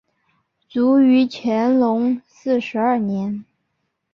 [0.67, 3.45] 卒于乾隆四十二年。